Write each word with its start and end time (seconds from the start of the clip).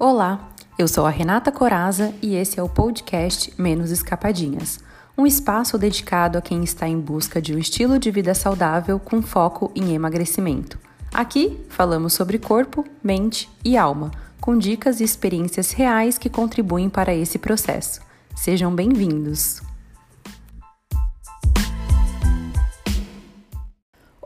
Olá, 0.00 0.50
eu 0.78 0.86
sou 0.86 1.04
a 1.06 1.10
Renata 1.10 1.50
Coraza 1.50 2.14
e 2.22 2.36
esse 2.36 2.60
é 2.60 2.62
o 2.62 2.68
podcast 2.68 3.52
Menos 3.58 3.90
Escapadinhas, 3.90 4.78
um 5.16 5.26
espaço 5.26 5.76
dedicado 5.76 6.38
a 6.38 6.40
quem 6.40 6.62
está 6.62 6.86
em 6.86 7.00
busca 7.00 7.42
de 7.42 7.52
um 7.52 7.58
estilo 7.58 7.98
de 7.98 8.08
vida 8.08 8.32
saudável 8.32 9.00
com 9.00 9.20
foco 9.20 9.72
em 9.74 9.94
emagrecimento. 9.94 10.78
Aqui 11.12 11.58
falamos 11.68 12.12
sobre 12.12 12.38
corpo, 12.38 12.84
mente 13.02 13.50
e 13.64 13.76
alma, 13.76 14.12
com 14.40 14.56
dicas 14.56 15.00
e 15.00 15.04
experiências 15.04 15.72
reais 15.72 16.16
que 16.16 16.30
contribuem 16.30 16.88
para 16.88 17.12
esse 17.12 17.36
processo. 17.36 18.00
Sejam 18.36 18.72
bem-vindos! 18.72 19.67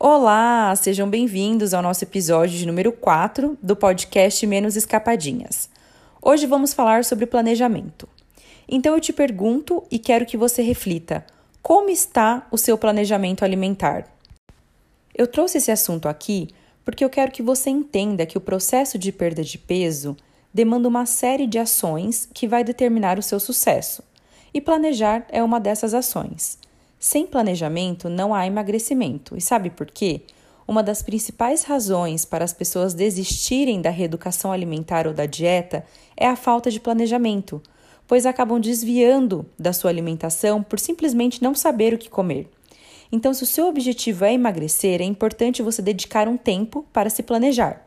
Olá, 0.05 0.75
sejam 0.75 1.09
bem-vindos 1.09 1.73
ao 1.73 1.81
nosso 1.81 2.03
episódio 2.03 2.59
de 2.59 2.67
número 2.67 2.91
4 2.91 3.57
do 3.63 3.77
podcast 3.77 4.45
Menos 4.49 4.75
Escapadinhas. 4.75 5.71
Hoje 6.21 6.45
vamos 6.45 6.75
falar 6.75 7.05
sobre 7.05 7.25
planejamento. 7.25 8.09
Então 8.69 8.95
eu 8.95 9.01
te 9.01 9.13
pergunto 9.13 9.85
e 9.93 10.01
quero 10.01 10.27
que 10.27 10.37
você 10.37 10.61
reflita: 10.61 11.25
como 11.63 11.89
está 11.89 12.49
o 12.51 12.59
seu 12.59 12.77
planejamento 12.77 13.45
alimentar? 13.45 14.09
Eu 15.15 15.29
trouxe 15.29 15.59
esse 15.59 15.71
assunto 15.71 16.09
aqui 16.09 16.49
porque 16.85 17.05
eu 17.05 17.09
quero 17.09 17.31
que 17.31 17.41
você 17.41 17.71
entenda 17.71 18.27
que 18.27 18.37
o 18.37 18.41
processo 18.41 18.99
de 18.99 19.13
perda 19.13 19.45
de 19.45 19.57
peso 19.57 20.17
demanda 20.53 20.89
uma 20.89 21.07
série 21.07 21.47
de 21.47 21.61
ações 21.61 22.29
que 22.35 22.49
vai 22.49 22.65
determinar 22.65 23.21
o 23.21 23.23
seu 23.23 23.39
sucesso. 23.39 24.03
E 24.53 24.61
planejar 24.61 25.25
é 25.31 25.41
uma 25.41 25.61
dessas 25.61 25.95
ações. 25.95 26.59
Sem 27.05 27.27
planejamento 27.27 28.09
não 28.09 28.33
há 28.33 28.47
emagrecimento. 28.47 29.37
E 29.37 29.41
sabe 29.41 29.71
por 29.71 29.89
quê? 29.91 30.21
Uma 30.69 30.85
das 30.85 31.03
principais 31.03 31.65
razões 31.65 32.25
para 32.25 32.45
as 32.45 32.53
pessoas 32.53 32.95
desistirem 32.95 33.83
da 33.83 33.91
reeducação 33.91 34.53
alimentar 34.53 35.09
ou 35.09 35.13
da 35.13 35.27
dieta 35.27 35.85
é 36.17 36.29
a 36.29 36.37
falta 36.37 36.71
de 36.71 36.79
planejamento, 36.79 37.61
pois 38.07 38.25
acabam 38.25 38.61
desviando 38.61 39.45
da 39.59 39.73
sua 39.73 39.91
alimentação 39.91 40.63
por 40.63 40.79
simplesmente 40.79 41.43
não 41.43 41.57
saber 41.57 41.93
o 41.93 41.99
que 41.99 42.09
comer. 42.09 42.49
Então, 43.11 43.35
se 43.35 43.43
o 43.43 43.47
seu 43.49 43.67
objetivo 43.67 44.25
é 44.25 44.33
emagrecer, 44.33 45.01
é 45.01 45.05
importante 45.05 45.61
você 45.61 45.83
dedicar 45.83 46.29
um 46.29 46.37
tempo 46.37 46.87
para 46.93 47.11
se 47.11 47.25
planejar. 47.25 47.85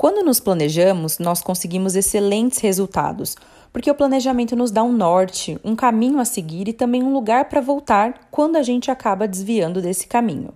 Quando 0.00 0.24
nos 0.24 0.40
planejamos, 0.40 1.18
nós 1.18 1.42
conseguimos 1.42 1.94
excelentes 1.94 2.58
resultados, 2.60 3.36
porque 3.70 3.90
o 3.90 3.94
planejamento 3.94 4.56
nos 4.56 4.70
dá 4.70 4.82
um 4.82 4.94
norte, 4.94 5.60
um 5.62 5.76
caminho 5.76 6.18
a 6.18 6.24
seguir 6.24 6.68
e 6.68 6.72
também 6.72 7.02
um 7.02 7.12
lugar 7.12 7.50
para 7.50 7.60
voltar 7.60 8.28
quando 8.30 8.56
a 8.56 8.62
gente 8.62 8.90
acaba 8.90 9.28
desviando 9.28 9.82
desse 9.82 10.06
caminho. 10.06 10.54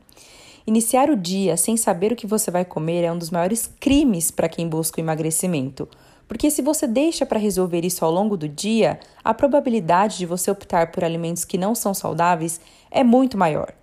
Iniciar 0.67 1.11
o 1.11 1.15
dia 1.15 1.59
sem 1.59 1.77
saber 1.77 2.11
o 2.11 2.17
que 2.17 2.27
você 2.27 2.51
vai 2.51 2.65
comer 2.65 3.05
é 3.05 3.13
um 3.13 3.19
dos 3.19 3.29
maiores 3.29 3.71
crimes 3.79 4.31
para 4.31 4.49
quem 4.49 4.67
busca 4.67 4.99
o 4.99 5.05
emagrecimento, 5.05 5.87
porque 6.27 6.51
se 6.51 6.63
você 6.63 6.87
deixa 6.87 7.27
para 7.27 7.39
resolver 7.39 7.85
isso 7.85 8.03
ao 8.03 8.11
longo 8.11 8.39
do 8.39 8.49
dia, 8.49 8.99
a 9.23 9.35
probabilidade 9.35 10.17
de 10.17 10.25
você 10.25 10.51
optar 10.51 10.91
por 10.91 11.05
alimentos 11.05 11.45
que 11.45 11.59
não 11.59 11.75
são 11.75 11.93
saudáveis 11.93 12.63
é 12.91 13.05
muito 13.05 13.37
maior. 13.37 13.75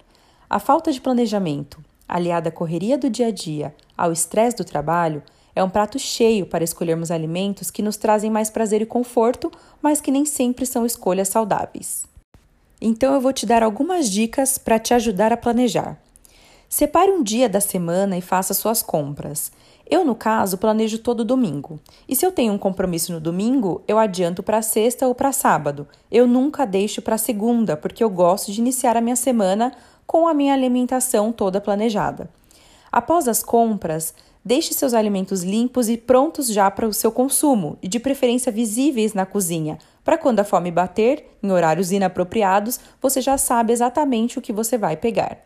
A 0.49 0.57
falta 0.57 0.91
de 0.91 0.99
planejamento, 0.99 1.79
aliada 2.09 2.49
à 2.49 2.51
correria 2.51 2.97
do 2.97 3.11
dia 3.11 3.27
a 3.27 3.31
dia, 3.31 3.75
ao 3.95 4.11
estresse 4.11 4.57
do 4.57 4.65
trabalho, 4.65 5.21
é 5.55 5.63
um 5.63 5.69
prato 5.69 5.99
cheio 5.99 6.45
para 6.45 6.63
escolhermos 6.63 7.11
alimentos 7.11 7.69
que 7.69 7.81
nos 7.81 7.97
trazem 7.97 8.31
mais 8.31 8.49
prazer 8.49 8.81
e 8.81 8.85
conforto, 8.85 9.51
mas 9.81 9.99
que 9.99 10.11
nem 10.11 10.25
sempre 10.25 10.65
são 10.65 10.85
escolhas 10.85 11.29
saudáveis. 11.29 12.05
Então 12.81 13.13
eu 13.13 13.21
vou 13.21 13.33
te 13.33 13.45
dar 13.45 13.61
algumas 13.61 14.09
dicas 14.09 14.57
para 14.57 14.79
te 14.79 14.93
ajudar 14.93 15.31
a 15.31 15.37
planejar. 15.37 15.97
Separe 16.67 17.11
um 17.11 17.21
dia 17.21 17.49
da 17.49 17.59
semana 17.59 18.17
e 18.17 18.21
faça 18.21 18.53
suas 18.53 18.81
compras. 18.81 19.51
Eu, 19.85 20.05
no 20.05 20.15
caso, 20.15 20.57
planejo 20.57 20.99
todo 20.99 21.25
domingo. 21.25 21.77
E 22.07 22.15
se 22.15 22.25
eu 22.25 22.31
tenho 22.31 22.53
um 22.53 22.57
compromisso 22.57 23.11
no 23.11 23.19
domingo, 23.19 23.83
eu 23.85 23.99
adianto 23.99 24.41
para 24.41 24.61
sexta 24.61 25.05
ou 25.05 25.13
para 25.13 25.33
sábado. 25.33 25.85
Eu 26.09 26.25
nunca 26.25 26.65
deixo 26.65 27.01
para 27.01 27.17
segunda, 27.17 27.75
porque 27.75 28.01
eu 28.01 28.09
gosto 28.09 28.53
de 28.53 28.61
iniciar 28.61 28.95
a 28.95 29.01
minha 29.01 29.17
semana 29.17 29.73
com 30.07 30.29
a 30.29 30.33
minha 30.33 30.53
alimentação 30.53 31.33
toda 31.33 31.59
planejada. 31.59 32.29
Após 32.89 33.27
as 33.27 33.43
compras, 33.43 34.13
Deixe 34.43 34.73
seus 34.73 34.95
alimentos 34.95 35.43
limpos 35.43 35.87
e 35.87 35.97
prontos 35.97 36.47
já 36.47 36.69
para 36.71 36.87
o 36.87 36.93
seu 36.93 37.11
consumo, 37.11 37.77
e 37.81 37.87
de 37.87 37.99
preferência 37.99 38.51
visíveis 38.51 39.13
na 39.13 39.25
cozinha, 39.25 39.77
para 40.03 40.17
quando 40.17 40.39
a 40.39 40.43
fome 40.43 40.71
bater, 40.71 41.37
em 41.43 41.51
horários 41.51 41.91
inapropriados, 41.91 42.79
você 42.99 43.21
já 43.21 43.37
sabe 43.37 43.71
exatamente 43.71 44.39
o 44.39 44.41
que 44.41 44.51
você 44.51 44.79
vai 44.79 44.97
pegar. 44.97 45.37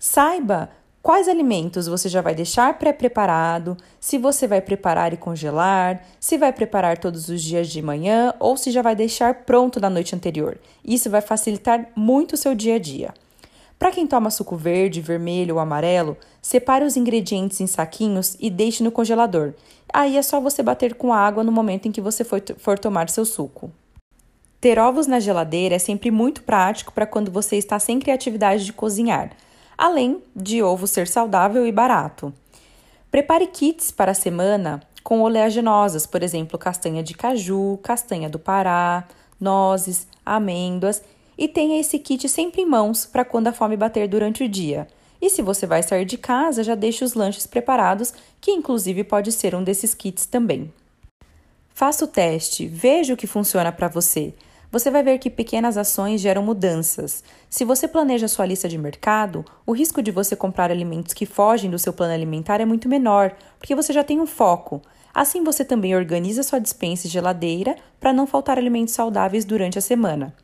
Saiba 0.00 0.68
quais 1.00 1.28
alimentos 1.28 1.86
você 1.86 2.08
já 2.08 2.20
vai 2.20 2.34
deixar 2.34 2.76
pré-preparado, 2.76 3.76
se 4.00 4.18
você 4.18 4.48
vai 4.48 4.60
preparar 4.60 5.12
e 5.12 5.16
congelar, 5.16 6.04
se 6.18 6.36
vai 6.36 6.52
preparar 6.52 6.98
todos 6.98 7.28
os 7.28 7.40
dias 7.40 7.68
de 7.68 7.80
manhã 7.80 8.34
ou 8.40 8.56
se 8.56 8.72
já 8.72 8.82
vai 8.82 8.96
deixar 8.96 9.44
pronto 9.44 9.80
na 9.80 9.88
noite 9.88 10.14
anterior. 10.14 10.58
Isso 10.84 11.08
vai 11.08 11.20
facilitar 11.20 11.88
muito 11.94 12.32
o 12.32 12.36
seu 12.36 12.52
dia 12.54 12.74
a 12.74 12.78
dia. 12.78 13.14
Para 13.78 13.92
quem 13.92 14.06
toma 14.06 14.30
suco 14.30 14.56
verde, 14.56 15.00
vermelho 15.00 15.54
ou 15.54 15.60
amarelo, 15.60 16.16
separe 16.42 16.84
os 16.84 16.96
ingredientes 16.96 17.60
em 17.60 17.66
saquinhos 17.66 18.36
e 18.40 18.50
deixe 18.50 18.82
no 18.82 18.90
congelador. 18.90 19.54
Aí 19.92 20.16
é 20.16 20.22
só 20.22 20.40
você 20.40 20.62
bater 20.62 20.94
com 20.94 21.12
água 21.12 21.44
no 21.44 21.52
momento 21.52 21.86
em 21.86 21.92
que 21.92 22.00
você 22.00 22.24
for, 22.24 22.78
tomar 22.78 23.08
seu 23.08 23.24
suco. 23.24 23.70
Ter 24.60 24.78
ovos 24.80 25.06
na 25.06 25.20
geladeira 25.20 25.76
é 25.76 25.78
sempre 25.78 26.10
muito 26.10 26.42
prático 26.42 26.92
para 26.92 27.06
quando 27.06 27.30
você 27.30 27.56
está 27.56 27.78
sem 27.78 28.00
criatividade 28.00 28.64
de 28.64 28.72
cozinhar, 28.72 29.30
além 29.76 30.20
de 30.34 30.60
ovo 30.60 30.88
ser 30.88 31.06
saudável 31.06 31.64
e 31.64 31.70
barato. 31.70 32.34
Prepare 33.12 33.46
kits 33.46 33.92
para 33.92 34.10
a 34.10 34.14
semana 34.14 34.82
com 35.04 35.22
oleaginosas, 35.22 36.04
por 36.04 36.24
exemplo, 36.24 36.58
castanha 36.58 37.02
de 37.02 37.14
caju, 37.14 37.78
castanha 37.80 38.28
do 38.28 38.38
Pará, 38.38 39.04
nozes, 39.40 40.08
amêndoas 40.26 41.00
e 41.38 41.46
tenha 41.46 41.80
esse 41.80 41.98
kit 42.00 42.28
sempre 42.28 42.62
em 42.62 42.66
mãos 42.66 43.06
para 43.06 43.24
quando 43.24 43.46
a 43.46 43.52
fome 43.52 43.76
bater 43.76 44.08
durante 44.08 44.42
o 44.42 44.48
dia. 44.48 44.88
E 45.22 45.30
se 45.30 45.40
você 45.40 45.66
vai 45.66 45.82
sair 45.82 46.04
de 46.04 46.18
casa, 46.18 46.64
já 46.64 46.74
deixe 46.74 47.04
os 47.04 47.14
lanches 47.14 47.46
preparados, 47.46 48.12
que 48.40 48.50
inclusive 48.50 49.04
pode 49.04 49.30
ser 49.30 49.54
um 49.54 49.62
desses 49.62 49.94
kits 49.94 50.26
também. 50.26 50.72
Faça 51.72 52.04
o 52.04 52.08
teste, 52.08 52.66
veja 52.66 53.14
o 53.14 53.16
que 53.16 53.26
funciona 53.26 53.70
para 53.70 53.86
você. 53.86 54.34
Você 54.70 54.90
vai 54.90 55.02
ver 55.02 55.18
que 55.18 55.30
pequenas 55.30 55.78
ações 55.78 56.20
geram 56.20 56.42
mudanças. 56.42 57.24
Se 57.48 57.64
você 57.64 57.88
planeja 57.88 58.28
sua 58.28 58.44
lista 58.44 58.68
de 58.68 58.76
mercado, 58.76 59.44
o 59.64 59.72
risco 59.72 60.02
de 60.02 60.10
você 60.10 60.36
comprar 60.36 60.70
alimentos 60.70 61.14
que 61.14 61.24
fogem 61.24 61.70
do 61.70 61.78
seu 61.78 61.92
plano 61.92 62.12
alimentar 62.12 62.60
é 62.60 62.66
muito 62.66 62.88
menor, 62.88 63.34
porque 63.58 63.74
você 63.74 63.92
já 63.92 64.04
tem 64.04 64.20
um 64.20 64.26
foco. 64.26 64.82
Assim, 65.14 65.42
você 65.42 65.64
também 65.64 65.96
organiza 65.96 66.42
sua 66.42 66.58
dispensa 66.58 67.06
e 67.06 67.10
geladeira 67.10 67.76
para 67.98 68.12
não 68.12 68.26
faltar 68.26 68.58
alimentos 68.58 68.92
saudáveis 68.92 69.44
durante 69.44 69.78
a 69.78 69.82
semana. 69.82 70.34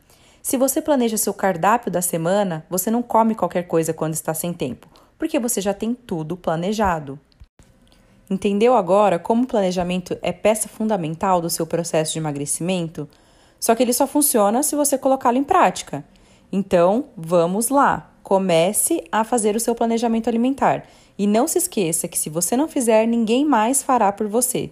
Se 0.44 0.59
você 0.59 0.82
planeja 0.82 1.16
seu 1.16 1.32
cardápio 1.32 1.91
da 1.91 2.03
semana, 2.03 2.66
você 2.69 2.91
não 2.91 3.03
come 3.03 3.34
qualquer 3.34 3.62
coisa 3.62 3.94
quando 3.94 4.12
está 4.12 4.34
sem 4.34 4.53
tempo, 4.53 4.87
porque 5.19 5.38
você 5.38 5.59
já 5.59 5.72
tem 5.72 5.94
tudo 5.94 6.37
planejado. 6.37 7.19
Entendeu 8.28 8.77
agora 8.77 9.19
como 9.19 9.44
o 9.44 9.47
planejamento 9.47 10.19
é 10.21 10.33
peça 10.33 10.69
fundamental 10.69 11.41
do 11.41 11.49
seu 11.49 11.66
processo 11.66 12.12
de 12.12 12.19
emagrecimento? 12.19 13.09
Só 13.59 13.75
que 13.75 13.83
ele 13.83 13.94
só 13.94 14.06
funciona 14.06 14.62
se 14.62 14.77
você 14.77 14.99
colocá-lo 14.99 15.38
em 15.38 15.44
prática. 15.44 16.04
Então, 16.53 17.06
vamos 17.16 17.71
lá! 17.71 18.12
Comece 18.22 19.03
a 19.10 19.25
fazer 19.25 19.56
o 19.56 19.60
seu 19.60 19.75
planejamento 19.75 20.28
alimentar. 20.28 20.84
E 21.16 21.27
não 21.27 21.49
se 21.49 21.56
esqueça 21.56 22.06
que 22.06 22.19
se 22.19 22.28
você 22.28 22.54
não 22.54 22.69
fizer, 22.69 23.06
ninguém 23.06 23.47
mais 23.47 23.83
fará 23.83 24.12
por 24.12 24.28
você. 24.28 24.71